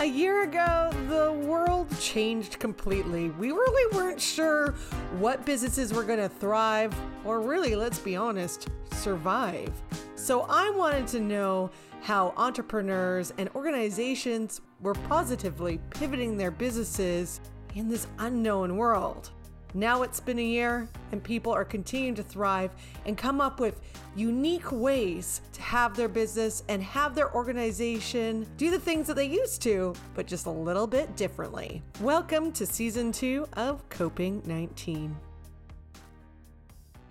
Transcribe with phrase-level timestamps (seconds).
[0.00, 3.28] A year ago, the world changed completely.
[3.32, 4.72] We really weren't sure
[5.18, 9.70] what businesses were going to thrive, or really, let's be honest, survive.
[10.14, 17.42] So I wanted to know how entrepreneurs and organizations were positively pivoting their businesses
[17.74, 19.28] in this unknown world.
[19.74, 22.72] Now it's been a year, and people are continuing to thrive
[23.06, 23.80] and come up with
[24.16, 29.26] unique ways to have their business and have their organization do the things that they
[29.26, 31.84] used to, but just a little bit differently.
[32.00, 35.16] Welcome to season two of Coping 19.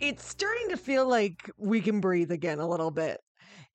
[0.02, 3.22] It's starting to feel like we can breathe again a little bit.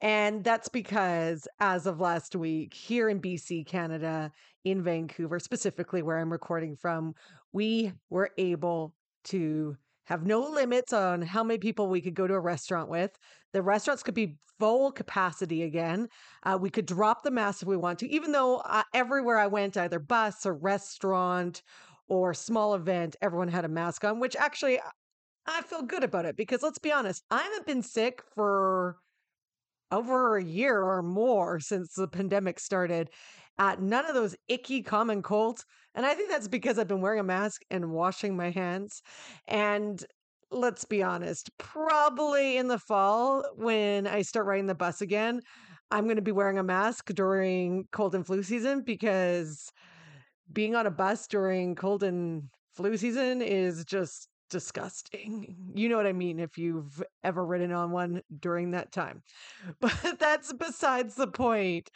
[0.03, 4.31] And that's because as of last week, here in BC, Canada,
[4.65, 7.15] in Vancouver, specifically where I'm recording from,
[7.55, 8.93] we were able
[9.25, 13.17] to have no limits on how many people we could go to a restaurant with.
[13.55, 16.09] The restaurants could be full capacity again.
[16.43, 19.47] Uh, we could drop the mask if we want to, even though uh, everywhere I
[19.47, 21.63] went, either bus or restaurant
[22.09, 24.79] or small event, everyone had a mask on, which actually
[25.47, 28.97] I feel good about it because let's be honest, I haven't been sick for
[29.91, 33.11] over a year or more since the pandemic started.
[33.59, 35.65] Uh, none of those icky common colds.
[35.95, 39.03] And I think that's because I've been wearing a mask and washing my hands.
[39.47, 40.05] And
[40.51, 45.41] let's be honest, probably in the fall when I start riding the bus again,
[45.91, 49.71] I'm going to be wearing a mask during cold and flu season because
[50.53, 52.45] being on a bus during cold and
[52.75, 55.57] flu season is just disgusting.
[55.75, 59.21] You know what I mean if you've ever ridden on one during that time.
[59.81, 61.91] But that's besides the point.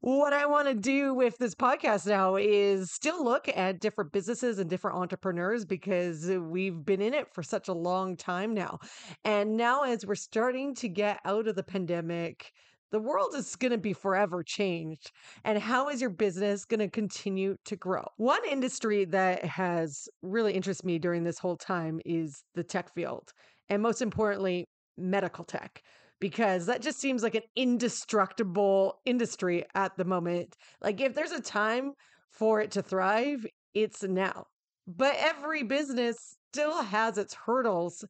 [0.00, 4.58] What I want to do with this podcast now is still look at different businesses
[4.58, 8.80] and different entrepreneurs because we've been in it for such a long time now.
[9.24, 12.52] And now, as we're starting to get out of the pandemic,
[12.92, 15.10] the world is going to be forever changed.
[15.44, 18.04] And how is your business going to continue to grow?
[18.18, 23.32] One industry that has really interested me during this whole time is the tech field.
[23.68, 24.66] And most importantly,
[24.96, 25.82] medical tech
[26.20, 30.54] because that just seems like an indestructible industry at the moment.
[30.80, 31.94] Like, if there's a time
[32.30, 33.44] for it to thrive,
[33.74, 34.44] it's now.
[34.86, 38.04] But every business still has its hurdles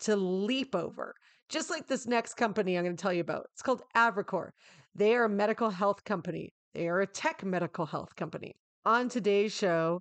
[0.00, 1.14] to leap over
[1.52, 3.46] just like this next company I'm going to tell you about.
[3.52, 4.50] It's called Avricore.
[4.94, 8.56] They are a medical health company, they are a tech medical health company.
[8.84, 10.00] On today's show,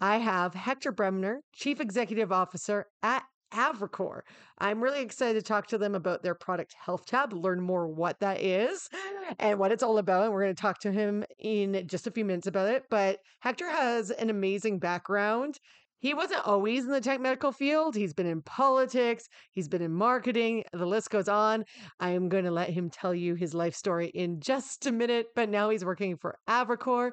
[0.00, 4.20] I have Hector Bremner, Chief Executive Officer at Avricore.
[4.58, 8.20] I'm really excited to talk to them about their product Health Tab, learn more what
[8.20, 8.88] that is
[9.38, 10.24] and what it's all about.
[10.24, 12.84] And we're going to talk to him in just a few minutes about it.
[12.90, 15.58] But Hector has an amazing background
[16.00, 17.94] he wasn't always in the tech medical field.
[17.94, 21.64] He's been in politics, he's been in marketing, the list goes on.
[22.00, 25.28] I am going to let him tell you his life story in just a minute,
[25.36, 27.12] but now he's working for Avricore.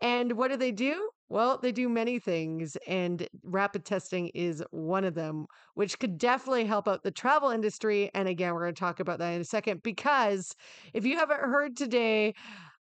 [0.00, 1.10] And what do they do?
[1.28, 6.64] Well, they do many things, and rapid testing is one of them, which could definitely
[6.64, 8.10] help out the travel industry.
[8.14, 10.54] And again, we're going to talk about that in a second because
[10.94, 12.34] if you haven't heard today,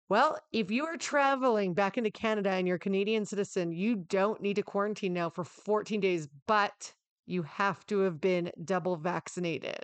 [0.10, 4.42] well, if you are traveling back into Canada and you're a Canadian citizen, you don't
[4.42, 6.94] need to quarantine now for 14 days, but
[7.26, 9.84] you have to have been double vaccinated.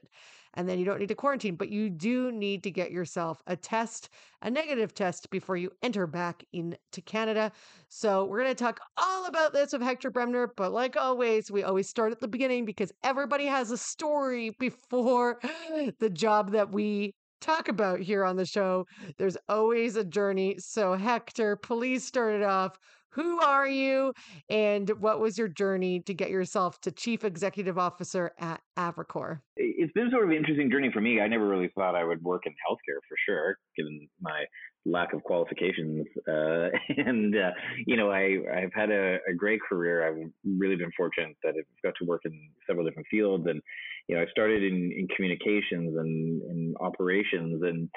[0.54, 3.56] And then you don't need to quarantine, but you do need to get yourself a
[3.56, 4.10] test,
[4.42, 7.54] a negative test, before you enter back into Canada.
[7.88, 10.52] So, we're going to talk all about this with Hector Bremner.
[10.58, 15.40] But like always, we always start at the beginning because everybody has a story before
[16.00, 18.86] the job that we talk about here on the show.
[19.18, 20.56] There's always a journey.
[20.60, 22.78] So, Hector, please start it off.
[23.16, 24.14] Who are you,
[24.50, 29.42] and what was your journey to get yourself to Chief Executive Officer at Avricore?
[29.58, 31.20] It's been sort of an interesting journey for me.
[31.20, 34.46] I never really thought I would work in healthcare for sure, given my
[34.86, 36.06] lack of qualifications.
[36.28, 37.52] Uh, and uh,
[37.86, 40.08] you know, I I've had a, a, great career.
[40.08, 43.46] I've really been fortunate that I've got to work in several different fields.
[43.48, 43.62] And
[44.08, 47.90] you know, I started in, in communications and in operations, and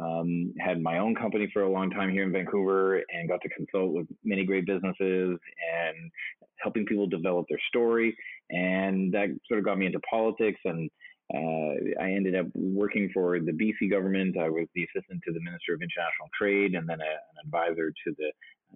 [0.00, 3.48] um, had my own company for a long time here in Vancouver, and got to
[3.50, 5.38] consult with many great businesses
[5.72, 6.10] and
[6.62, 8.16] helping people develop their story.
[8.50, 10.90] And that sort of got me into politics and
[11.34, 14.36] uh, I ended up working for the BC government.
[14.36, 17.90] I was the assistant to the Minister of International Trade and then a, an advisor
[17.90, 18.32] to the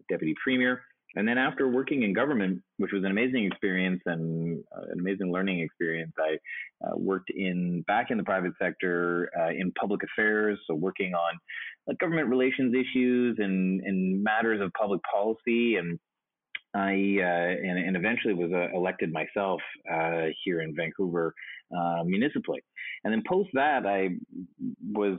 [0.08, 0.82] Deputy Premier.
[1.16, 5.30] And then after working in government, which was an amazing experience and uh, an amazing
[5.30, 6.38] learning experience, I
[6.84, 11.38] uh, worked in back in the private sector uh, in public affairs, so working on
[12.00, 16.00] government relations issues and, and matters of public policy and
[16.74, 19.60] I uh, and, and, eventually was uh, elected myself
[19.90, 21.34] uh, here in Vancouver
[22.04, 22.62] municipally.
[23.04, 24.10] And then post that, I
[24.92, 25.18] was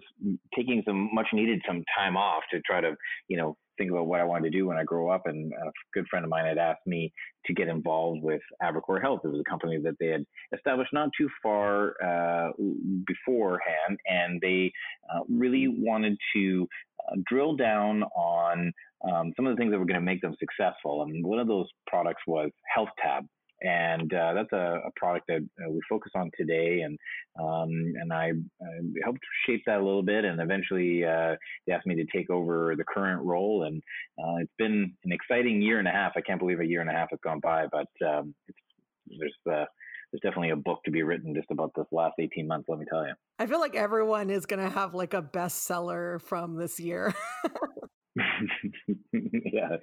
[0.56, 2.96] taking some much needed some time off to try to,
[3.28, 5.24] you know, think about what I wanted to do when I grow up.
[5.26, 7.12] And a good friend of mine had asked me
[7.46, 9.22] to get involved with Avricore Health.
[9.24, 12.52] It was a company that they had established not too far uh,
[13.06, 14.72] beforehand, and they
[15.14, 16.68] uh, really wanted to
[17.08, 18.72] uh, drill down on
[19.10, 21.04] um, some of the things that were going to make them successful.
[21.04, 23.26] And one of those products was Health Tab
[23.62, 26.82] and uh, that's a, a, product that uh, we focus on today.
[26.82, 26.98] And
[27.40, 28.32] um, and I,
[28.62, 31.36] I, helped shape that a little bit, and eventually uh,
[31.66, 33.64] they asked me to take over the current role.
[33.64, 33.82] And
[34.20, 36.14] uh, it's been an exciting year and a half.
[36.16, 38.36] I can't believe a year and a half has gone by, but um,
[39.18, 39.66] there's uh,
[40.12, 42.86] there's definitely a book to be written just about this last 18 months let me
[42.90, 46.80] tell you i feel like everyone is going to have like a bestseller from this
[46.80, 47.14] year
[49.14, 49.78] yeah,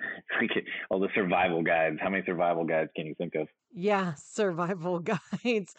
[0.91, 1.99] all the survival guides.
[2.01, 3.47] How many survival guides can you think of?
[3.75, 4.99] Yeah, survival
[5.45, 5.75] guides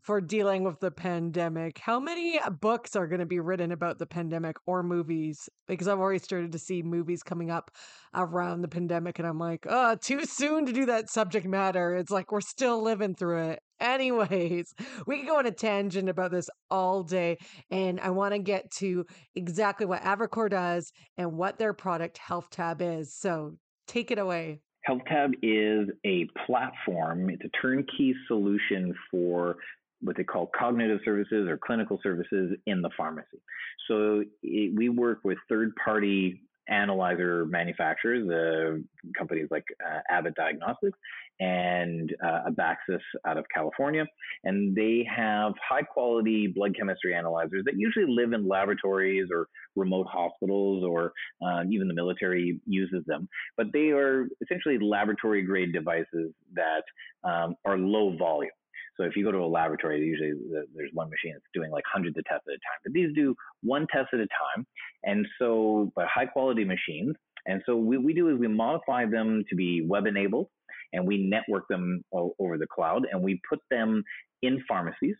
[0.00, 1.78] for dealing with the pandemic.
[1.78, 5.50] How many books are going to be written about the pandemic or movies?
[5.66, 7.70] Because I've already started to see movies coming up
[8.14, 11.94] around the pandemic, and I'm like, oh, too soon to do that subject matter.
[11.94, 13.62] It's like we're still living through it.
[13.80, 14.74] Anyways,
[15.06, 17.38] we can go on a tangent about this all day,
[17.70, 22.50] and I want to get to exactly what Avricore does and what their product Health
[22.50, 23.14] Tab is.
[23.14, 24.60] So take it away.
[24.82, 27.30] Health Tab is a platform.
[27.30, 29.56] It's a turnkey solution for
[30.00, 33.42] what they call cognitive services or clinical services in the pharmacy.
[33.88, 38.78] So it, we work with third party analyzer manufacturers, uh,
[39.16, 40.98] companies like uh, Abbott Diagnostics
[41.40, 44.04] and uh, Abaxis out of California.
[44.44, 49.46] And they have high quality blood chemistry analyzers that usually live in laboratories or
[49.76, 51.12] remote hospitals or
[51.46, 53.28] uh, even the military uses them.
[53.56, 56.82] But they are essentially laboratory grade devices that
[57.24, 58.50] um, are low volume.
[58.96, 60.32] So if you go to a laboratory, usually
[60.74, 63.34] there's one machine that's doing like hundreds of tests at a time, but these do
[63.62, 64.66] one test at a time.
[65.04, 67.14] And so, but high quality machines.
[67.46, 70.48] And so what we do is we modify them to be web enabled
[70.92, 74.02] and we network them over the cloud and we put them
[74.42, 75.16] in pharmacies.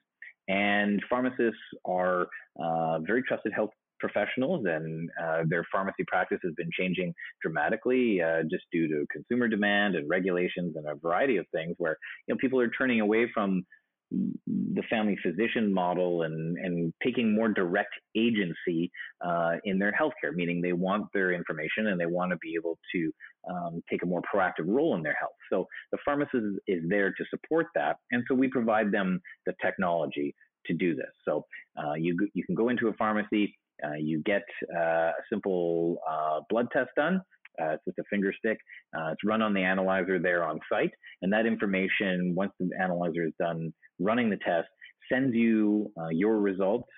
[0.48, 2.28] And pharmacists are
[2.58, 3.70] uh, very trusted health
[4.00, 7.12] professionals, and uh, their pharmacy practice has been changing
[7.42, 11.74] dramatically uh, just due to consumer demand and regulations and a variety of things.
[11.78, 13.64] Where you know people are turning away from
[14.10, 18.90] the family physician model and, and taking more direct agency
[19.24, 22.78] uh, in their healthcare, meaning they want their information and they want to be able
[22.94, 23.12] to
[23.50, 25.36] um, take a more proactive role in their health.
[25.50, 30.34] So the pharmacist is there to support that, and so we provide them the technology
[30.66, 31.10] to do this.
[31.24, 31.44] So
[31.76, 34.42] uh, you you can go into a pharmacy, uh, you get
[34.74, 37.20] uh, a simple uh, blood test done.
[37.60, 38.58] Uh, it's just a finger stick.
[38.96, 43.26] Uh, it's run on the analyzer there on site, and that information, once the analyzer
[43.26, 44.68] is done running the test,
[45.10, 46.88] sends you uh, your results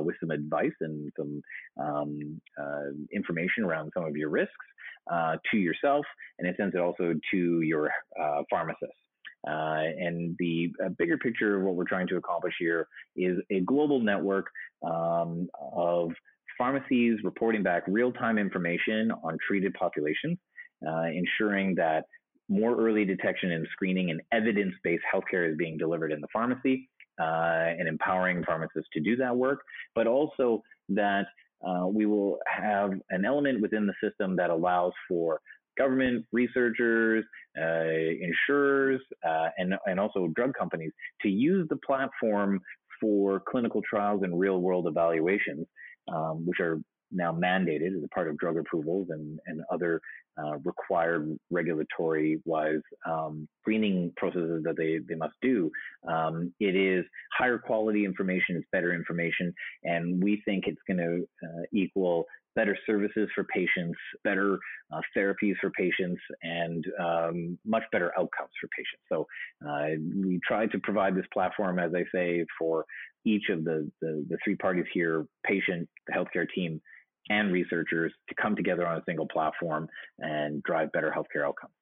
[0.00, 1.40] with some advice and some
[1.80, 2.40] um,
[3.12, 4.52] information around some of your risks
[5.50, 6.04] to yourself,
[6.38, 7.90] and it sends it also to your
[8.50, 8.92] pharmacist.
[9.46, 13.60] Uh, and the uh, bigger picture of what we're trying to accomplish here is a
[13.60, 14.46] global network
[14.86, 16.10] um, of
[16.56, 20.38] pharmacies reporting back real-time information on treated populations,
[20.86, 22.04] uh, ensuring that
[22.48, 26.88] more early detection and screening and evidence-based healthcare is being delivered in the pharmacy,
[27.20, 29.60] uh, and empowering pharmacists to do that work,
[29.94, 31.26] but also that
[31.66, 35.40] uh, we will have an element within the system that allows for
[35.78, 37.24] government, researchers,
[37.60, 37.84] uh,
[38.20, 42.60] insurers, uh, and, and also drug companies to use the platform
[43.00, 45.66] for clinical trials and real world evaluations,
[46.08, 46.78] um, which are
[47.10, 50.00] now mandated as a part of drug approvals and, and other
[50.42, 55.70] uh, required regulatory wise um, screening processes that they, they must do.
[56.08, 57.04] Um, it is
[57.38, 62.24] higher quality information, it's better information, and we think it's going to uh, equal
[62.56, 64.58] better services for patients, better
[64.92, 69.02] uh, therapies for patients, and um, much better outcomes for patients.
[69.10, 69.26] So
[69.68, 72.84] uh, we try to provide this platform, as I say, for
[73.24, 76.80] each of the, the, the three parties here, patient, the healthcare team,
[77.30, 79.88] and researchers to come together on a single platform
[80.18, 81.72] and drive better healthcare outcomes.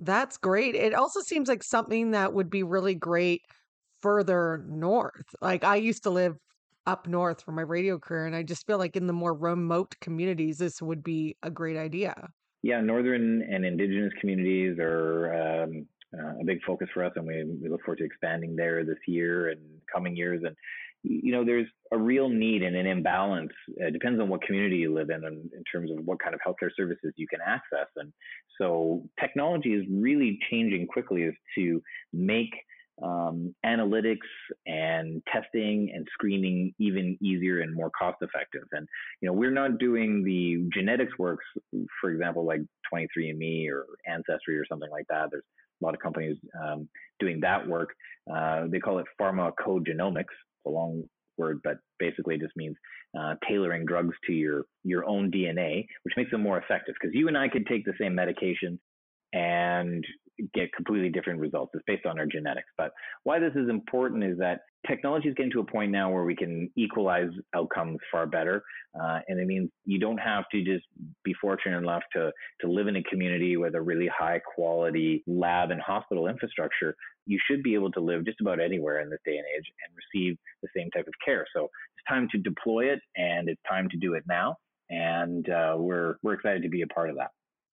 [0.00, 0.74] That's great.
[0.74, 3.42] It also seems like something that would be really great
[4.00, 5.26] further north.
[5.40, 6.36] Like I used to live
[6.88, 8.26] up north for my radio career.
[8.26, 11.76] And I just feel like in the more remote communities, this would be a great
[11.76, 12.14] idea.
[12.62, 15.86] Yeah, northern and indigenous communities are um,
[16.18, 18.98] uh, a big focus for us, and we, we look forward to expanding there this
[19.06, 19.60] year and
[19.92, 20.42] coming years.
[20.44, 20.56] And
[21.02, 23.52] you know, there's a real need and an imbalance.
[23.76, 26.40] It depends on what community you live in, and in terms of what kind of
[26.46, 27.88] healthcare services you can access.
[27.96, 28.12] And
[28.60, 32.50] so, technology is really changing quickly to make
[33.02, 34.26] um, analytics
[34.66, 38.64] and testing and screening even easier and more cost effective.
[38.72, 38.88] And
[39.20, 41.44] you know, we're not doing the genetics works,
[42.00, 42.60] for example, like
[42.92, 45.28] 23andMe or Ancestry or something like that.
[45.30, 45.44] There's
[45.80, 46.88] a lot of companies um,
[47.20, 47.90] doing that work.
[48.32, 50.24] Uh, they call it pharmacogenomics.
[50.68, 51.04] A long
[51.36, 52.76] word, but basically it just means
[53.18, 56.94] uh, tailoring drugs to your your own DNA, which makes them more effective.
[57.00, 58.78] Because you and I could take the same medication
[59.32, 60.04] and
[60.54, 61.72] get completely different results.
[61.74, 62.68] It's based on our genetics.
[62.76, 62.92] But
[63.24, 66.36] why this is important is that technology is getting to a point now where we
[66.36, 68.62] can equalize outcomes far better.
[68.98, 70.84] Uh, and it means you don't have to just
[71.24, 72.30] be fortunate enough to,
[72.60, 76.94] to live in a community with a really high quality lab and hospital infrastructure.
[77.26, 79.94] You should be able to live just about anywhere in this day and age and
[79.96, 81.44] receive the same type of care.
[81.54, 84.56] So it's time to deploy it and it's time to do it now.
[84.90, 87.30] And uh, we're, we're excited to be a part of that.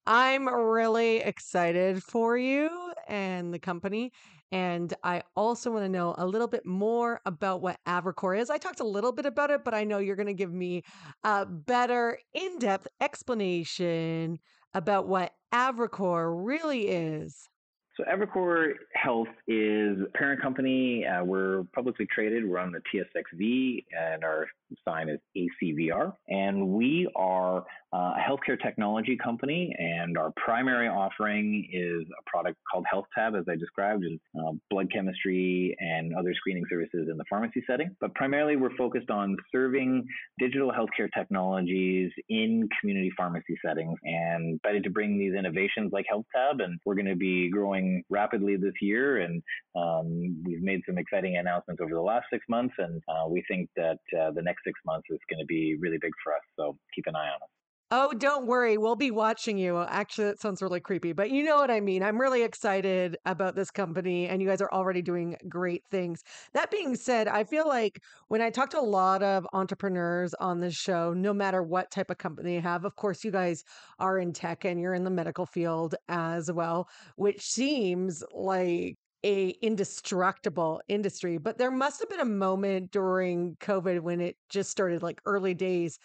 [0.07, 2.69] I'm really excited for you
[3.07, 4.11] and the company.
[4.51, 8.49] And I also want to know a little bit more about what Avricore is.
[8.49, 10.83] I talked a little bit about it, but I know you're going to give me
[11.23, 14.37] a better, in depth explanation
[14.73, 17.49] about what Avricore really is.
[17.97, 21.05] So Avricore Health is a parent company.
[21.05, 22.45] Uh, we're publicly traded.
[22.45, 24.47] We're on the TSXV, and our
[24.83, 26.13] sign is ACVR.
[26.27, 32.57] And we are uh, a healthcare technology company, and our primary offering is a product
[32.69, 37.23] called HealthTab, as I described, is uh, blood chemistry and other screening services in the
[37.29, 37.95] pharmacy setting.
[38.01, 40.05] But primarily, we're focused on serving
[40.37, 46.61] digital healthcare technologies in community pharmacy settings, and excited to bring these innovations like HealthTab.
[46.61, 49.41] And we're going to be growing rapidly this year, and
[49.75, 50.07] um,
[50.45, 54.01] we've made some exciting announcements over the last six months, and uh, we think that
[54.19, 56.45] uh, the next six months is going to be really big for us.
[56.57, 57.54] So keep an eye on us.
[57.91, 58.79] Oh, don't worry.
[58.79, 59.77] We'll be watching you.
[59.77, 62.01] Uh, actually, that sounds really creepy, but you know what I mean.
[62.01, 66.23] I'm really excited about this company, and you guys are already doing great things.
[66.53, 70.59] That being said, I feel like when I talk to a lot of entrepreneurs on
[70.61, 73.63] this show, no matter what type of company they have, of course, you guys
[73.99, 79.49] are in tech and you're in the medical field as well, which seems like a
[79.63, 85.01] indestructible industry but there must have been a moment during covid when it just started
[85.01, 85.97] like early days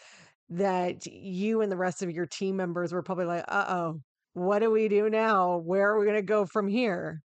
[0.50, 4.00] that you and the rest of your team members were probably like, uh oh,
[4.34, 5.58] what do we do now?
[5.58, 7.22] Where are we going to go from here?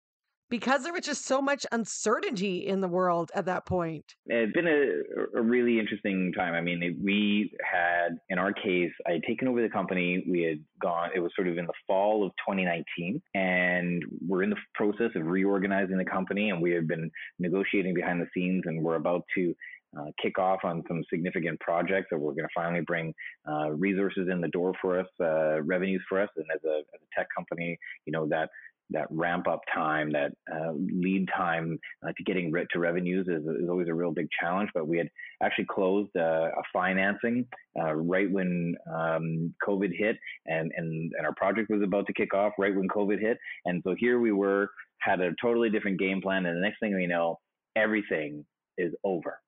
[0.51, 4.15] Because there was just so much uncertainty in the world at that point.
[4.25, 6.55] It's been a, a really interesting time.
[6.55, 10.25] I mean, we had, in our case, I had taken over the company.
[10.27, 14.49] We had gone, it was sort of in the fall of 2019, and we're in
[14.49, 18.83] the process of reorganizing the company, and we have been negotiating behind the scenes, and
[18.83, 19.55] we're about to
[19.97, 23.15] uh, kick off on some significant projects that we're going to finally bring
[23.51, 26.29] uh, resources in the door for us, uh, revenues for us.
[26.37, 28.51] And as a, as a tech company, you know, that
[28.91, 33.43] that ramp up time, that uh, lead time uh, to getting re- to revenues is,
[33.43, 34.71] is, always a real big challenge.
[34.73, 35.11] But we had
[35.43, 37.47] actually closed uh, a financing
[37.95, 40.17] right when um, COVID hit,
[40.47, 43.37] and, and and our project was about to kick off right when COVID hit.
[43.67, 44.71] And so here we were,
[45.03, 47.39] had a totally different game plan, and the next thing we know,
[47.77, 48.47] everything
[48.79, 49.39] is over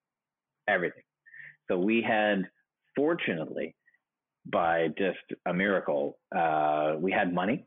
[0.70, 1.02] everything.
[1.68, 2.48] So we had,
[2.96, 3.74] fortunately,
[4.46, 7.66] by just a miracle, uh, we had money,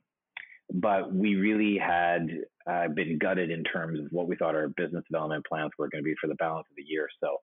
[0.73, 2.27] but we really had
[2.69, 6.03] uh, been gutted in terms of what we thought our business development plans were going
[6.03, 7.07] to be for the balance of the year.
[7.21, 7.37] So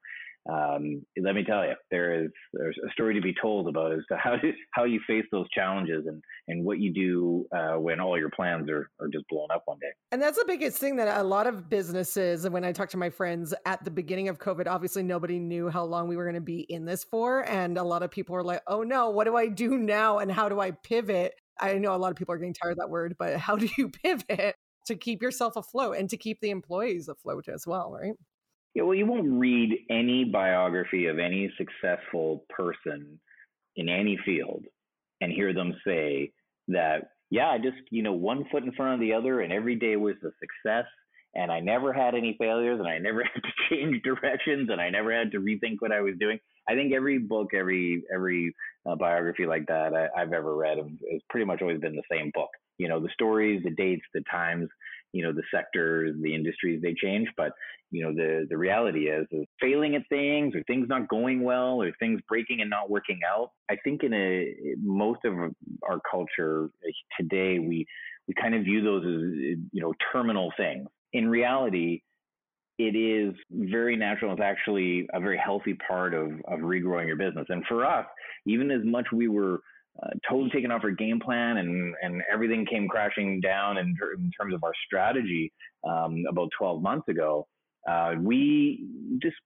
[0.49, 4.01] um, let me tell you, there is there's a story to be told about as
[4.11, 8.01] to how to, how you face those challenges and and what you do uh, when
[8.01, 9.91] all your plans are are just blown up one day.
[10.13, 12.97] And that's the biggest thing that a lot of businesses, and when I talk to
[12.97, 16.35] my friends at the beginning of COVID, obviously nobody knew how long we were going
[16.35, 19.25] to be in this for, and a lot of people were like, "Oh no, what
[19.25, 20.19] do I do now?
[20.19, 22.79] And how do I pivot?" I know a lot of people are getting tired of
[22.79, 24.57] that word, but how do you pivot
[24.87, 28.15] to keep yourself afloat and to keep the employees afloat as well, right?
[28.75, 33.19] Yeah, well, you won't read any biography of any successful person
[33.77, 34.65] in any field
[35.21, 36.33] and hear them say
[36.69, 39.77] that, yeah, I just, you know, one foot in front of the other and every
[39.77, 40.87] day was a success
[41.35, 44.91] and I never had any failures and I never had to change directions and I
[44.91, 46.39] never had to rethink what I was doing.
[46.69, 48.55] I think every book, every every
[48.87, 52.31] uh, biography like that I, have ever read has pretty much always been the same
[52.35, 52.51] book.
[52.79, 54.69] You know, the stories, the dates, the times,
[55.13, 57.53] you know the sectors the industries they change but
[57.91, 61.83] you know the the reality is is failing at things or things not going well
[61.83, 65.35] or things breaking and not working out i think in a most of
[65.89, 66.71] our culture
[67.19, 67.87] today we
[68.29, 72.01] we kind of view those as you know terminal things in reality
[72.81, 74.33] it is very natural.
[74.33, 77.45] It's actually a very healthy part of, of regrowing your business.
[77.51, 78.07] And for us,
[78.47, 79.61] even as much we were
[80.03, 84.15] uh, totally taken off our game plan and and everything came crashing down in, ter-
[84.15, 85.53] in terms of our strategy.
[85.89, 87.47] um, about 12 months ago,
[87.89, 88.87] uh, we
[89.23, 89.37] just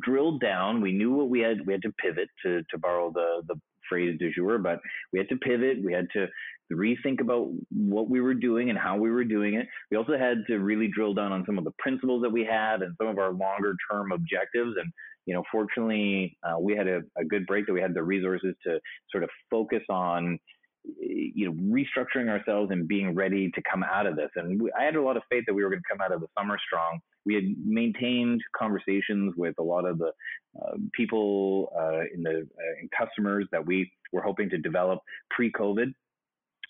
[0.00, 0.80] drilled down.
[0.80, 1.66] We knew what we had.
[1.66, 4.80] We had to pivot to to borrow the the phrase du jour, but
[5.12, 5.78] we had to pivot.
[5.82, 6.26] We had to
[6.74, 9.66] rethink about what we were doing and how we were doing it.
[9.90, 12.82] We also had to really drill down on some of the principles that we had
[12.82, 14.74] and some of our longer term objectives.
[14.80, 14.92] And
[15.26, 18.54] you know, fortunately, uh, we had a, a good break that we had the resources
[18.64, 20.38] to sort of focus on
[20.98, 24.30] you know, restructuring ourselves and being ready to come out of this.
[24.36, 26.12] And we, I had a lot of faith that we were going to come out
[26.12, 27.00] of the summer strong.
[27.26, 30.12] We had maintained conversations with a lot of the
[30.60, 35.92] uh, people uh, in the uh, customers that we were hoping to develop pre-COVID.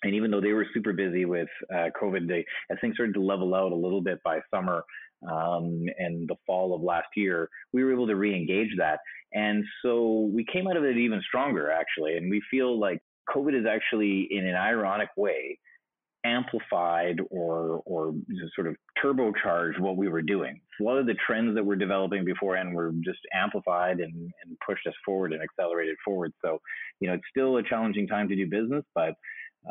[0.03, 3.21] And even though they were super busy with uh, COVID, they, as things started to
[3.21, 4.83] level out a little bit by summer
[5.29, 8.99] um, and the fall of last year, we were able to re-engage that.
[9.33, 12.15] And so we came out of it even stronger, actually.
[12.17, 12.99] And we feel like
[13.35, 15.59] COVID is actually, in an ironic way,
[16.25, 18.13] amplified or or
[18.53, 20.59] sort of turbocharged what we were doing.
[20.79, 24.85] A lot of the trends that were developing beforehand were just amplified and, and pushed
[24.85, 26.33] us forward and accelerated forward.
[26.43, 26.59] So,
[26.99, 29.13] you know, it's still a challenging time to do business, but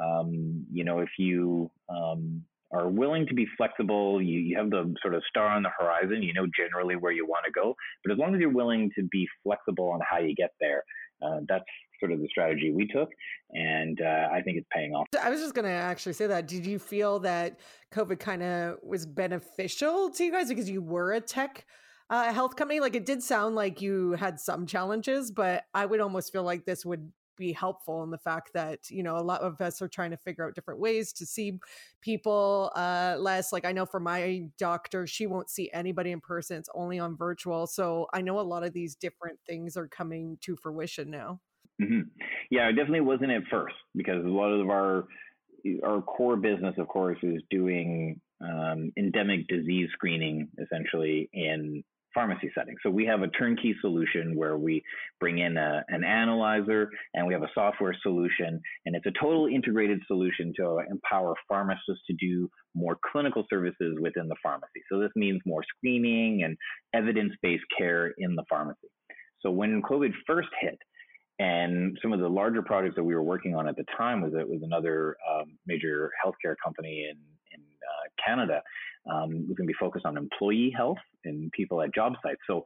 [0.02, 4.95] um, you know, if you um, are willing to be flexible, you, you have the
[5.02, 7.75] sort of star on the horizon, you know generally where you want to go.
[8.05, 10.83] But as long as you're willing to be flexible on how you get there,
[11.23, 11.64] uh, that's
[11.99, 13.11] sort of the strategy we took,
[13.52, 15.07] and uh, I think it's paying off.
[15.21, 16.47] I was just going to actually say that.
[16.47, 17.59] Did you feel that
[17.93, 21.64] COVID kind of was beneficial to you guys because you were a tech?
[22.11, 26.00] Uh, health company like it did sound like you had some challenges but i would
[26.00, 29.40] almost feel like this would be helpful in the fact that you know a lot
[29.40, 31.59] of us are trying to figure out different ways to see
[32.00, 36.59] people uh less like i know for my doctor she won't see anybody in person
[36.59, 40.37] it's only on virtual so i know a lot of these different things are coming
[40.40, 41.40] to fruition now
[41.80, 42.00] Mm-hmm.
[42.50, 45.04] Yeah, it definitely wasn't at first because a lot of our
[45.85, 51.83] our core business, of course, is doing um, endemic disease screening essentially in
[52.15, 52.75] pharmacy setting.
[52.83, 54.83] So we have a turnkey solution where we
[55.21, 59.47] bring in a, an analyzer and we have a software solution, and it's a total
[59.47, 64.83] integrated solution to empower pharmacists to do more clinical services within the pharmacy.
[64.90, 66.57] So this means more screening and
[66.94, 68.88] evidence-based care in the pharmacy.
[69.40, 70.79] So when COVID first hit,
[71.40, 74.33] and some of the larger projects that we were working on at the time was
[74.35, 77.16] it was another um, major healthcare company in
[77.55, 78.61] in uh, Canada
[79.11, 82.40] um, going to be focused on employee health and people at job sites.
[82.47, 82.64] So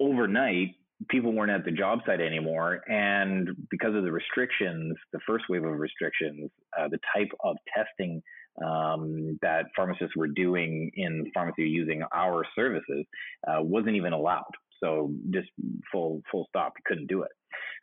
[0.00, 0.74] overnight,
[1.08, 5.64] people weren't at the job site anymore, and because of the restrictions, the first wave
[5.64, 8.22] of restrictions, uh, the type of testing
[8.64, 13.04] um, that pharmacists were doing in pharmacy using our services
[13.48, 14.52] uh, wasn't even allowed.
[14.82, 15.48] So just
[15.90, 17.30] full full stop, you couldn't do it.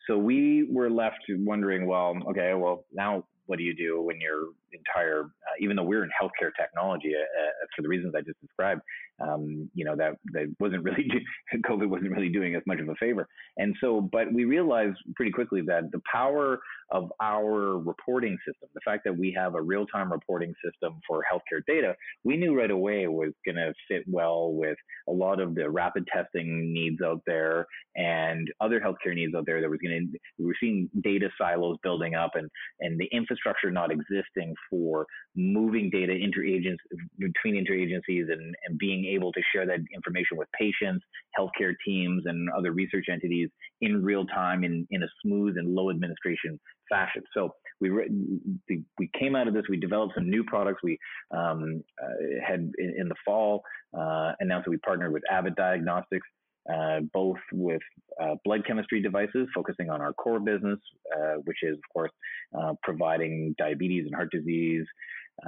[0.08, 4.50] So we were left wondering, well, okay, well now what do you do when your
[4.74, 8.40] entire, uh, even though we're in healthcare technology, uh, uh, for the reasons I just
[8.42, 8.82] described,
[9.22, 11.08] um, you know that that wasn't really
[11.66, 13.28] COVID wasn't really doing us much of a favor.
[13.58, 16.60] And so, but we realized pretty quickly that the power
[16.92, 21.62] of our reporting system, the fact that we have a real-time reporting system for healthcare
[21.68, 24.78] data, we knew right away was going to fit well with
[25.08, 29.62] a lot of the rapid testing needs out there and other healthcare needs out there.
[29.62, 33.70] That was going to we were seeing data silos building up and and the infrastructure
[33.72, 36.82] not existing for moving data agents
[37.17, 41.06] between interagencies and, and being able to share that information with patients,
[41.38, 43.50] healthcare teams, and other research entities
[43.82, 47.24] in real time in, in a smooth and low administration fashion.
[47.34, 49.63] So we we came out of this.
[49.69, 50.82] We developed some new products.
[50.84, 50.98] We
[51.32, 52.08] um, uh,
[52.45, 53.63] had in, in, the fall
[53.98, 56.28] uh, announced that we partnered with Abbott Diagnostics.
[56.72, 57.82] Uh, both with
[58.22, 60.78] uh, blood chemistry devices, focusing on our core business,
[61.18, 62.12] uh, which is, of course,
[62.60, 64.86] uh, providing diabetes and heart disease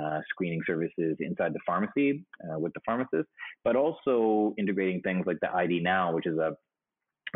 [0.02, 3.28] uh, screening services inside the pharmacy uh, with the pharmacist,
[3.64, 6.56] but also integrating things like the ID Now, which is a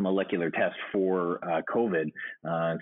[0.02, 2.10] molecular test for COVID.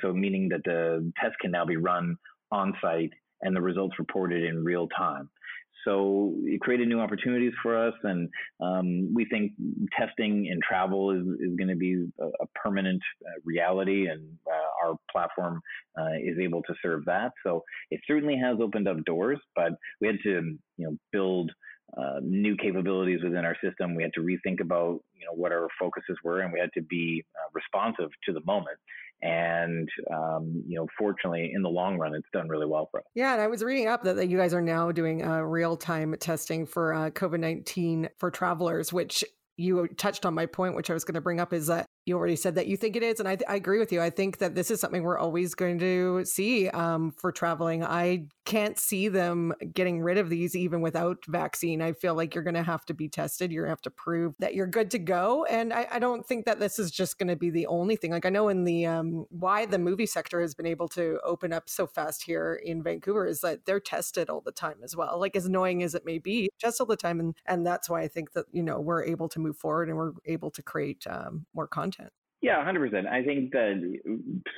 [0.02, 2.16] So meaning that the test can now be run
[2.52, 3.12] on site
[3.42, 5.30] and the results reported in real time.
[5.86, 8.30] So it created new opportunities for us, and
[8.62, 9.54] um, we think
[9.98, 14.88] testing and travel is, is going to be a, a permanent uh, reality, and uh,
[14.88, 15.62] our platform
[16.00, 17.32] uh, is able to serve that.
[17.46, 21.52] So it certainly has opened up doors, but we had to, you know, build
[21.98, 23.93] uh, new capabilities within our system.
[23.93, 26.82] We had to rethink about you know what our focuses were, and we had to
[26.82, 28.78] be uh, responsive to the moment.
[29.21, 33.06] And um, you know, fortunately, in the long run, it's done really well for us.
[33.15, 35.78] Yeah, and I was reading up that, that you guys are now doing uh, real
[35.78, 39.23] time testing for uh, COVID nineteen for travelers, which
[39.56, 42.18] you touched on my point, which I was going to bring up, is that you
[42.18, 44.02] already said that you think it is and I, I, agree with you.
[44.02, 47.84] I think that this is something we're always going to see um, for traveling.
[47.84, 51.82] I can't see them getting rid of these even without vaccine.
[51.82, 53.52] I feel like you're going to have to be tested.
[53.52, 56.26] You're going to have to prove that you're good to go and i, I don't
[56.26, 58.12] think that this is just going to be the only thing.
[58.12, 61.54] Like i know in the um, why the movie sector has been able to open
[61.54, 65.20] up so fast here in vancouver is that they're tested all the time as well.
[65.20, 68.02] Like as annoying as it may be just all the time and and that's why
[68.02, 71.06] i think that you know we're able to move forward and we're able to create
[71.08, 71.92] um, more content
[72.43, 73.08] Yeah, 100%.
[73.08, 73.99] I think that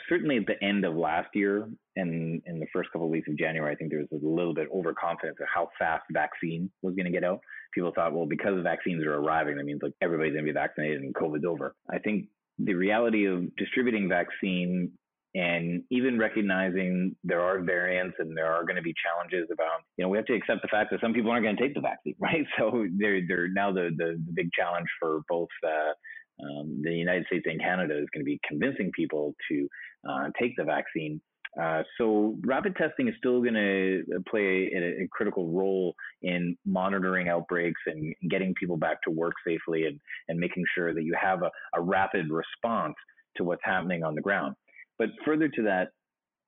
[0.10, 3.38] certainly at the end of last year and in the first couple of weeks of
[3.38, 6.95] January, I think there was a little bit overconfidence of how fast the vaccine was
[6.95, 7.41] going to get out.
[7.76, 10.60] People thought, well, because the vaccines are arriving, that means like everybody's going to be
[10.60, 11.76] vaccinated and COVID's over.
[11.88, 12.26] I think
[12.58, 14.91] the reality of distributing vaccine
[15.36, 20.04] and even recognizing there are variants and there are going to be challenges about, you
[20.04, 21.82] know, we have to accept the fact that some people aren't going to take the
[21.82, 22.48] vaccine, right?
[22.58, 25.93] So they're, they're now the, the, the big challenge for both uh,
[26.41, 29.67] um, the United States and Canada is going to be convincing people to
[30.10, 31.21] uh, take the vaccine.
[31.62, 37.30] Uh, so rapid testing is still going to play a, a, critical role in monitoring
[37.30, 41.43] outbreaks and getting people back to work safely and, and making sure that you have
[41.43, 42.95] a, a rapid response
[43.38, 44.54] to what's happening on the ground.
[45.00, 45.91] But further to that,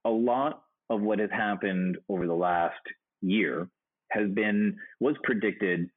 [0.03, 2.75] a lot of what has happened over the last
[3.21, 3.69] year
[4.11, 5.89] has been was predicted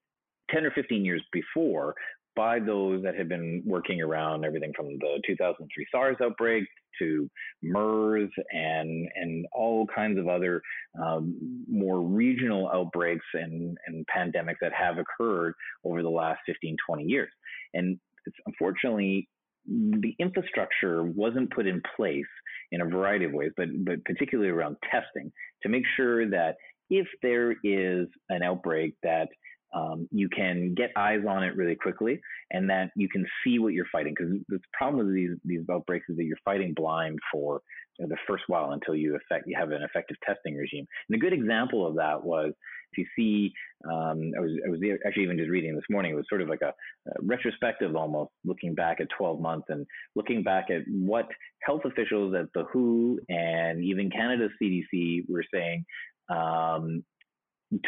[0.51, 1.95] 10 or 15 years before
[2.37, 6.65] by those that have been working around everything from the 2003 SARS outbreak
[6.99, 7.29] to
[7.63, 10.63] MERS and and all kinds of other
[11.03, 17.05] um, more regional outbreaks and, and pandemics that have occurred over the last 15, 20
[17.05, 17.31] years.
[17.75, 17.99] And
[18.47, 19.29] unfortunately,
[19.67, 22.25] the infrastructure wasn't put in place
[22.73, 26.57] in a variety of ways, but but particularly around testing to make sure that
[26.89, 29.29] if there is an outbreak that
[29.73, 33.73] um, you can get eyes on it really quickly and that you can see what
[33.73, 34.15] you're fighting.
[34.17, 37.63] Because the problem with these, these outbreaks is that you're fighting blind for
[37.99, 40.87] you know, the first while until you effect, you have an effective testing regime.
[41.09, 42.53] And a good example of that was
[42.93, 43.53] if you see,
[43.85, 46.49] um, I was, I was actually even just reading this morning, it was sort of
[46.49, 46.69] like a,
[47.09, 51.29] a retrospective almost looking back at 12 months and looking back at what
[51.63, 55.85] health officials at the WHO and even Canada's CDC were saying
[56.29, 57.05] um,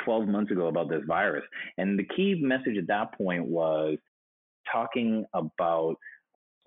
[0.04, 1.44] 12 months ago about this virus.
[1.78, 3.98] And the key message at that point was
[4.70, 5.96] talking about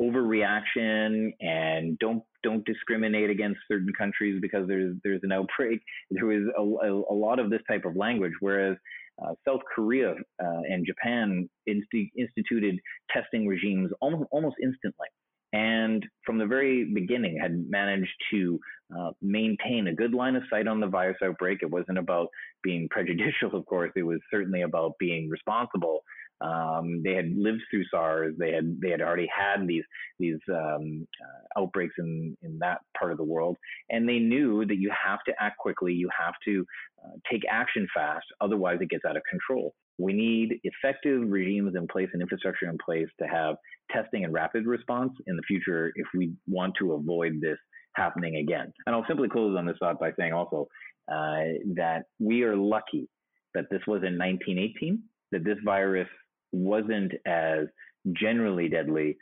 [0.02, 5.82] overreaction and don't don't discriminate against certain countries because there's there's an outbreak.
[6.12, 8.78] There was a, a, a lot of this type of language, whereas
[9.24, 12.80] uh, South Korea uh, and Japan insti- instituted
[13.12, 15.08] testing regimes almost almost instantly
[15.56, 18.60] and from the very beginning had managed to
[18.96, 21.60] uh, maintain a good line of sight on the virus outbreak.
[21.62, 22.28] It wasn't about
[22.62, 23.92] being prejudicial, of course.
[23.96, 26.02] It was certainly about being responsible.
[26.42, 28.36] Um, they had lived through SARS.
[28.38, 29.86] They had they had already had these
[30.20, 33.56] these um, uh, outbreaks in in that part of the world,
[33.90, 35.94] and they knew that you have to act quickly.
[35.94, 36.66] You have to
[37.02, 39.74] uh, take action fast, otherwise it gets out of control.
[39.98, 43.56] We need effective regimes in place and infrastructure in place to have
[43.92, 47.58] testing and rapid response in the future if we want to avoid this
[47.96, 48.72] happening again.
[48.86, 50.68] And I'll simply close on this thought by saying also
[51.10, 53.08] uh, that we are lucky
[53.54, 56.10] that this was in 1918, that this virus
[56.52, 57.68] wasn't as
[58.14, 59.18] generally deadly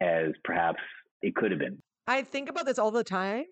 [0.00, 0.80] as perhaps
[1.22, 1.78] it could have been.
[2.06, 3.44] I think about this all the time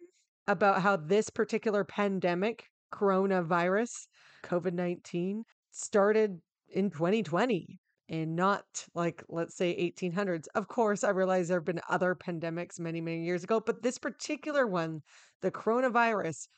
[0.46, 4.06] about how this particular pandemic, coronavirus,
[4.44, 11.48] COVID 19, started in 2020 and not like let's say 1800s of course i realize
[11.48, 15.02] there have been other pandemics many many years ago but this particular one
[15.42, 16.48] the coronavirus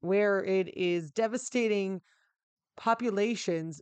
[0.00, 2.00] where it is devastating
[2.76, 3.80] populations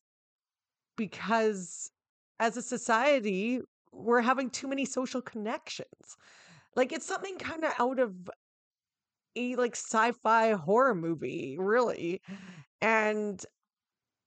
[0.96, 1.90] because
[2.38, 3.60] as a society
[3.92, 6.16] we're having too many social connections.
[6.76, 8.14] Like it's something kind of out of
[9.36, 12.20] a like sci-fi horror movie really.
[12.80, 13.44] And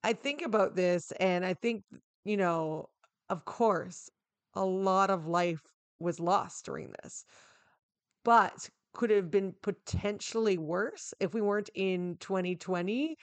[0.04, 1.82] I think about this and I think,
[2.24, 2.86] you know,
[3.30, 4.10] of course,
[4.54, 5.62] a lot of life
[5.98, 7.24] was lost during this,
[8.22, 13.16] but could have been potentially worse if we weren't in 2020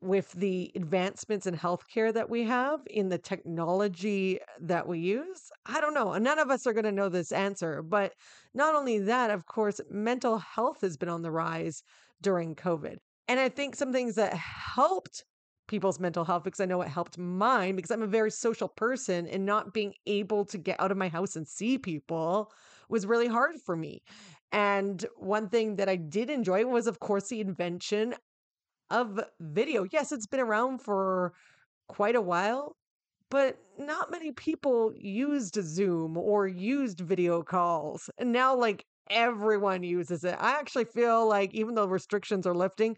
[0.00, 5.50] with the advancements in healthcare that we have, in the technology that we use?
[5.66, 6.16] I don't know.
[6.16, 7.82] None of us are going to know this answer.
[7.82, 8.14] But
[8.54, 11.82] not only that, of course, mental health has been on the rise
[12.22, 12.96] during COVID.
[13.28, 15.24] And I think some things that helped
[15.66, 19.26] people's mental health because I know it helped mine because I'm a very social person
[19.26, 22.52] and not being able to get out of my house and see people
[22.88, 24.02] was really hard for me.
[24.52, 28.14] And one thing that I did enjoy was, of course, the invention
[28.90, 29.86] of video.
[29.90, 31.32] Yes, it's been around for
[31.88, 32.76] quite a while,
[33.30, 38.08] but not many people used Zoom or used video calls.
[38.18, 40.36] And now, like, everyone uses it.
[40.38, 42.96] I actually feel like even though restrictions are lifting,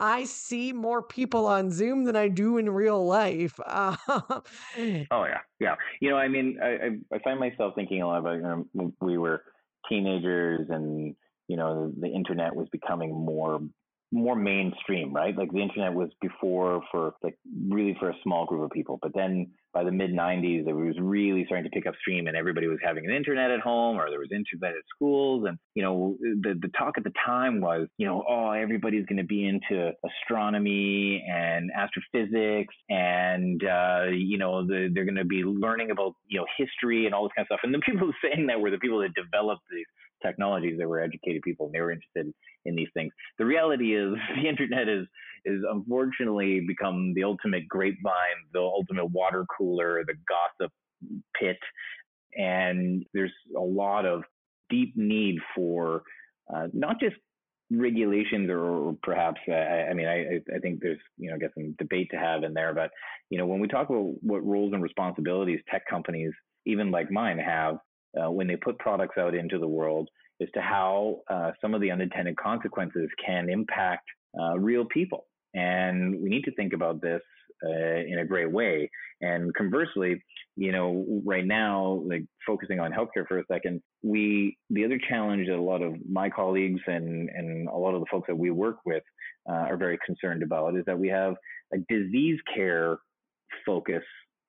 [0.00, 3.60] I see more people on Zoom than I do in real life.
[3.64, 3.96] Uh,
[5.10, 5.74] Oh yeah, yeah.
[6.00, 9.18] You know, I mean, I I, find myself thinking a lot about you know we
[9.18, 9.42] were
[9.88, 11.14] teenagers and
[11.48, 13.60] you know the internet was becoming more
[14.12, 15.36] more mainstream, right?
[15.36, 19.12] Like the internet was before for like really for a small group of people, but
[19.14, 22.66] then by the mid 90s, it was really starting to pick up steam, and everybody
[22.66, 26.16] was having an internet at home, or there was internet at schools, and you know
[26.20, 29.92] the the talk at the time was, you know, oh everybody's going to be into
[30.04, 36.40] astronomy and astrophysics, and uh, you know the, they're going to be learning about you
[36.40, 38.78] know history and all this kind of stuff, and the people saying that were the
[38.78, 39.86] people that developed these
[40.22, 42.32] technologies that were educated people and they were interested
[42.64, 43.12] in these things.
[43.38, 45.06] The reality is the internet is
[45.44, 50.70] is unfortunately become the ultimate grapevine, the ultimate water cooler, the gossip
[51.38, 51.56] pit,
[52.36, 54.22] and there's a lot of
[54.68, 56.02] deep need for
[56.54, 57.16] uh, not just
[57.70, 61.74] regulations or, perhaps uh, I mean I, I think there's you know I guess some
[61.78, 62.90] debate to have in there but
[63.30, 66.32] you know when we talk about what roles and responsibilities tech companies
[66.66, 67.78] even like mine have
[68.18, 70.08] uh, when they put products out into the world
[70.42, 74.04] as to how uh, some of the unintended consequences can impact
[74.40, 75.26] uh, real people.
[75.54, 77.20] And we need to think about this
[77.64, 78.90] uh, in a great way.
[79.20, 80.22] And conversely,
[80.56, 85.48] you know, right now, like focusing on healthcare for a second, we the other challenge
[85.48, 88.50] that a lot of my colleagues and and a lot of the folks that we
[88.50, 89.02] work with
[89.48, 91.34] uh, are very concerned about is that we have
[91.74, 92.98] a disease care
[93.66, 94.02] focus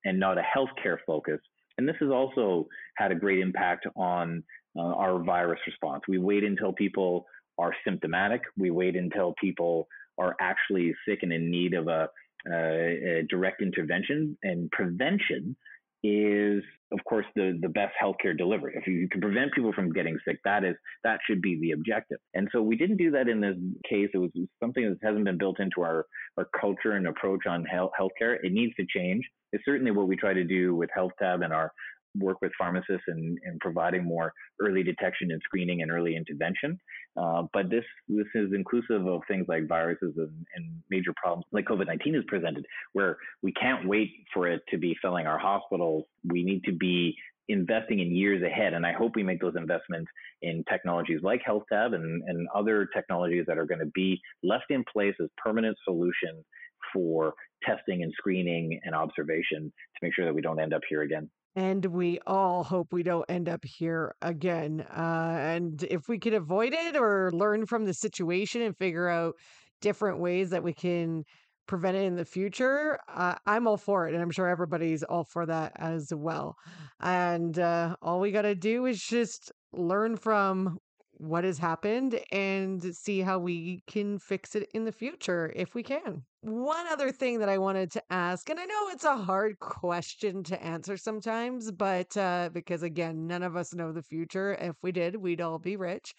[0.06, 1.40] and not a healthcare focus
[1.82, 4.44] and this has also had a great impact on
[4.78, 6.04] uh, our virus response.
[6.08, 7.26] We wait until people
[7.58, 8.42] are symptomatic.
[8.56, 9.88] We wait until people
[10.20, 12.08] are actually sick and in need of a,
[12.48, 14.38] a direct intervention.
[14.44, 15.56] And prevention
[16.04, 18.74] is, of course, the, the best healthcare delivery.
[18.76, 22.18] If you can prevent people from getting sick, that is that should be the objective.
[22.34, 23.56] And so we didn't do that in this
[23.88, 24.10] case.
[24.14, 26.06] It was something that hasn't been built into our,
[26.38, 28.38] our culture and approach on health, healthcare.
[28.44, 29.24] It needs to change.
[29.54, 31.72] It's certainly what we try to do with HealthTab and our
[32.20, 36.80] work with pharmacists and, and providing more early detection and screening and early intervention.
[37.18, 41.66] Uh, but this this is inclusive of things like viruses and, and major problems like
[41.66, 46.06] COVID-19 is presented, where we can't wait for it to be filling our hospitals.
[46.24, 47.16] We need to be
[47.50, 48.74] investing in years ahead.
[48.74, 50.10] And I hope we make those investments
[50.42, 54.84] in technologies like HealthTab and, and other technologies that are going to be left in
[54.92, 56.46] place as permanent solutions
[56.94, 61.02] for testing and screening and observation to make sure that we don't end up here
[61.04, 61.30] again.
[61.56, 64.86] And we all hope we don't end up here again.
[64.90, 69.36] Uh, and if we could avoid it or learn from the situation and figure out
[69.82, 71.24] different ways that we can
[71.68, 74.14] prevent it in the future, uh, I'm all for it.
[74.14, 76.56] And I'm sure everybody's all for that as well.
[77.02, 80.78] And uh, all we got to do is just learn from
[81.22, 85.84] what has happened and see how we can fix it in the future if we
[85.84, 86.24] can.
[86.42, 90.44] One other thing that I wanted to ask, and I know it's a hard question
[90.46, 94.58] to answer sometimes, but uh, because again, none of us know the future.
[94.60, 96.16] If we did, we'd all be rich,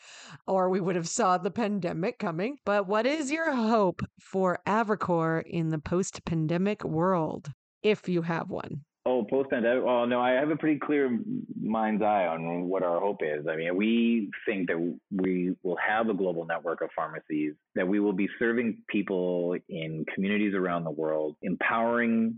[0.46, 2.58] or we would have saw the pandemic coming.
[2.64, 7.50] But what is your hope for Avricore in the post-pandemic world,
[7.82, 8.84] if you have one?
[9.04, 9.84] Oh, post pandemic.
[9.84, 11.18] Well, no, I have a pretty clear
[11.60, 13.46] mind's eye on what our hope is.
[13.50, 17.98] I mean, we think that we will have a global network of pharmacies, that we
[17.98, 22.36] will be serving people in communities around the world, empowering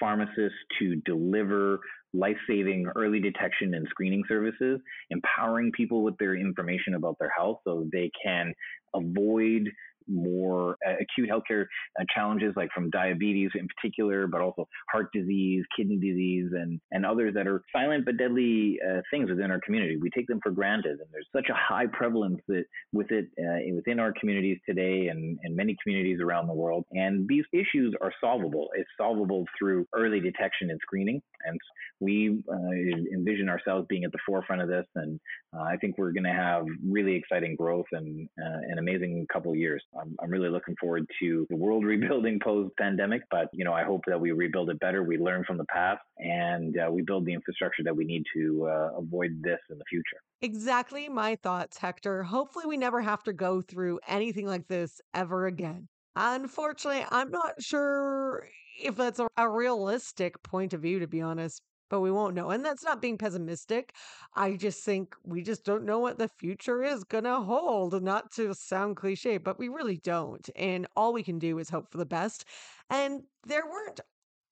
[0.00, 1.80] pharmacists to deliver
[2.14, 7.60] life saving early detection and screening services, empowering people with their information about their health
[7.64, 8.54] so they can
[8.94, 9.68] avoid
[10.08, 11.66] more uh, acute healthcare
[12.00, 17.04] uh, challenges, like from diabetes in particular, but also heart disease, kidney disease, and, and
[17.04, 19.96] others that are silent but deadly uh, things within our community.
[19.96, 23.74] We take them for granted, and there's such a high prevalence that with it uh,
[23.74, 26.84] within our communities today and, and many communities around the world.
[26.92, 28.68] And these issues are solvable.
[28.76, 31.20] It's solvable through early detection and screening.
[31.44, 31.58] And
[32.00, 35.18] we uh, envision ourselves being at the forefront of this, and
[35.56, 39.58] uh, I think we're going to have really exciting growth and an amazing couple of
[39.58, 39.82] years.
[40.00, 43.84] I'm, I'm really looking forward to the world rebuilding post pandemic, but you know, I
[43.84, 45.02] hope that we rebuild it better.
[45.02, 48.68] We learn from the past and uh, we build the infrastructure that we need to
[48.68, 50.18] uh, avoid this in the future.
[50.40, 52.22] Exactly my thoughts, Hector.
[52.22, 55.88] Hopefully, we never have to go through anything like this ever again.
[56.16, 58.48] Unfortunately, I'm not sure
[58.82, 62.50] if that's a, a realistic point of view, to be honest but we won't know.
[62.50, 63.94] And that's not being pessimistic.
[64.34, 68.00] I just think we just don't know what the future is going to hold.
[68.02, 70.48] Not to sound cliche, but we really don't.
[70.56, 72.44] And all we can do is hope for the best.
[72.90, 74.00] And there weren't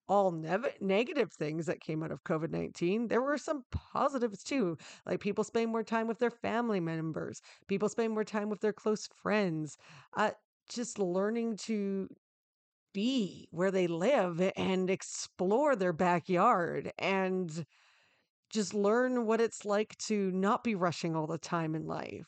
[0.09, 0.31] all
[0.81, 3.09] negative things that came out of COVID 19.
[3.09, 7.88] There were some positives too, like people spending more time with their family members, people
[7.88, 9.77] spending more time with their close friends,
[10.16, 10.31] uh,
[10.68, 12.09] just learning to
[12.96, 17.66] be where they live and explore their backyard and
[18.48, 22.26] just learn what it's like to not be rushing all the time in life.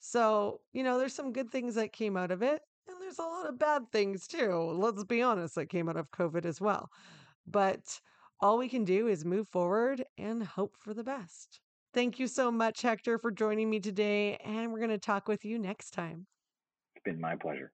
[0.00, 3.22] So, you know, there's some good things that came out of it, and there's a
[3.22, 4.52] lot of bad things too.
[4.52, 6.88] Let's be honest, that came out of COVID as well.
[7.46, 8.00] But
[8.40, 11.60] all we can do is move forward and hope for the best.
[11.94, 15.44] Thank you so much, Hector, for joining me today, and we're going to talk with
[15.44, 16.26] you next time.
[16.96, 17.70] It's been my pleasure.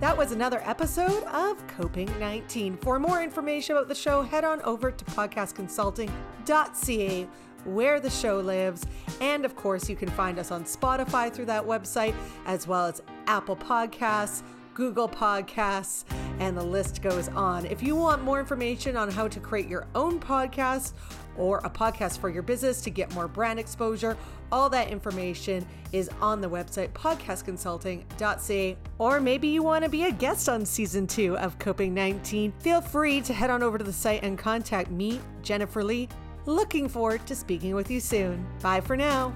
[0.00, 2.76] That was another episode of Coping 19.
[2.76, 7.28] For more information about the show, head on over to podcastconsulting.ca
[7.64, 8.86] where the show lives.
[9.20, 12.14] And of course, you can find us on Spotify through that website,
[12.46, 14.44] as well as Apple Podcasts,
[14.78, 16.04] Google Podcasts,
[16.38, 17.66] and the list goes on.
[17.66, 20.92] If you want more information on how to create your own podcast
[21.36, 24.16] or a podcast for your business to get more brand exposure,
[24.52, 28.76] all that information is on the website podcastconsulting.ca.
[28.98, 32.52] Or maybe you want to be a guest on season two of Coping 19.
[32.60, 36.08] Feel free to head on over to the site and contact me, Jennifer Lee.
[36.46, 38.46] Looking forward to speaking with you soon.
[38.62, 39.34] Bye for now.